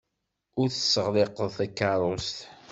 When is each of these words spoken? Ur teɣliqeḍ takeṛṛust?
Ur 0.59 0.67
teɣliqeḍ 0.71 1.49
takeṛṛust? 1.57 2.37